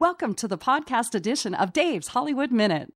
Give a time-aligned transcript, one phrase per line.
[0.00, 2.92] Welcome to the podcast edition of Dave's Hollywood Minute.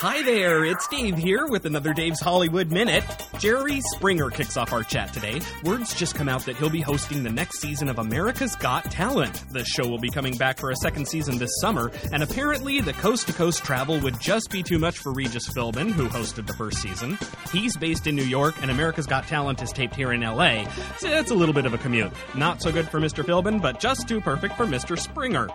[0.00, 3.04] Hi there, it's Dave here with another Dave's Hollywood Minute.
[3.38, 5.42] Jerry Springer kicks off our chat today.
[5.62, 9.44] Words just come out that he'll be hosting the next season of America's Got Talent.
[9.50, 12.94] The show will be coming back for a second season this summer, and apparently the
[12.94, 16.54] coast to coast travel would just be too much for Regis Philbin, who hosted the
[16.54, 17.18] first season.
[17.52, 20.64] He's based in New York, and America's Got Talent is taped here in LA,
[20.96, 22.12] so it's a little bit of a commute.
[22.34, 23.22] Not so good for Mr.
[23.22, 24.98] Philbin, but just too perfect for Mr.
[24.98, 25.48] Springer.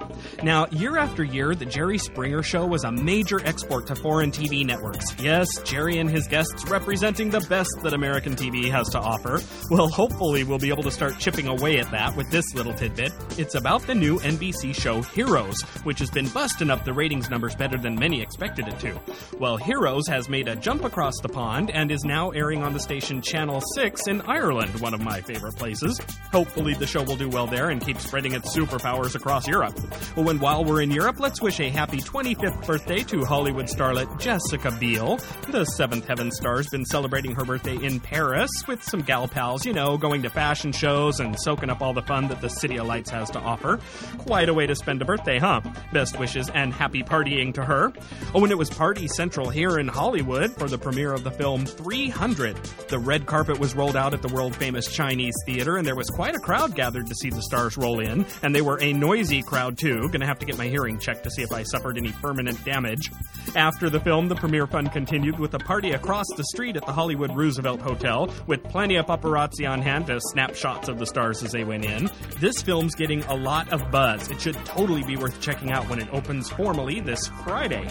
[0.43, 4.65] Now, year after year, the Jerry Springer show was a major export to foreign TV
[4.65, 5.15] networks.
[5.19, 9.39] Yes, Jerry and his guests representing the best that American TV has to offer.
[9.71, 13.13] Well, hopefully, we'll be able to start chipping away at that with this little tidbit.
[13.37, 17.55] It's about the new NBC show Heroes, which has been busting up the ratings numbers
[17.55, 18.99] better than many expected it to.
[19.39, 22.79] Well, Heroes has made a jump across the pond and is now airing on the
[22.79, 25.99] station Channel 6 in Ireland, one of my favorite places.
[26.31, 29.79] Hopefully, the show will do well there and keep spreading its superpowers across Europe.
[30.15, 34.19] Well, and while we're in Europe, let's wish a happy 25th birthday to Hollywood starlet
[34.25, 35.19] Jessica Biel.
[35.49, 39.71] The Seventh Heaven star's been celebrating her birthday in Paris with some gal pals, you
[39.71, 42.87] know, going to fashion shows and soaking up all the fun that the City of
[42.87, 43.79] Lights has to offer.
[44.17, 45.61] Quite a way to spend a birthday, huh?
[45.93, 47.93] Best wishes and happy partying to her.
[48.33, 51.67] Oh, and it was Party Central here in Hollywood for the premiere of the film
[51.67, 52.55] 300.
[52.87, 56.09] The red carpet was rolled out at the world famous Chinese Theater, and there was
[56.09, 58.25] quite a crowd gathered to see the stars roll in.
[58.41, 60.09] And they were a noisy crowd, too.
[60.09, 63.11] Gonna have to get my hearing checked to see if I suffered any permanent damage.
[63.55, 66.93] After the film, the premiere fun continued with a party across the street at the
[66.93, 71.43] Hollywood Roosevelt Hotel, with plenty of paparazzi on hand to snap shots of the stars
[71.43, 72.09] as they went in.
[72.39, 74.31] This film's getting a lot of buzz.
[74.31, 77.85] It should totally be worth checking out when it opens formally this Friday.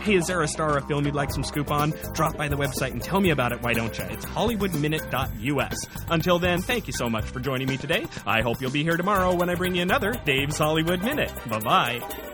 [0.00, 1.92] Hey, is there a star of film you'd like some scoop on?
[2.12, 4.04] Drop by the website and tell me about it, why don't you?
[4.04, 5.86] It's hollywoodminute.us.
[6.08, 8.06] Until then, thank you so much for joining me today.
[8.24, 11.32] I hope you'll be here tomorrow when I bring you another Dave's Hollywood Minute.
[11.48, 12.33] Bye bye.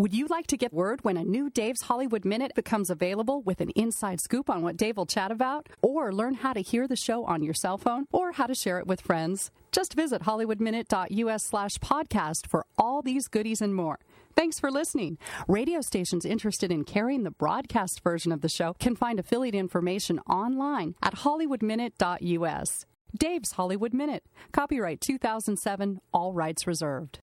[0.00, 3.60] Would you like to get word when a new Dave's Hollywood Minute becomes available with
[3.60, 5.68] an inside scoop on what Dave will chat about?
[5.82, 8.06] Or learn how to hear the show on your cell phone?
[8.12, 9.50] Or how to share it with friends?
[9.72, 13.98] Just visit hollywoodminute.us slash podcast for all these goodies and more.
[14.36, 15.18] Thanks for listening.
[15.48, 20.20] Radio stations interested in carrying the broadcast version of the show can find affiliate information
[20.30, 22.86] online at hollywoodminute.us.
[23.18, 24.22] Dave's Hollywood Minute.
[24.52, 27.18] Copyright 2007, all rights reserved.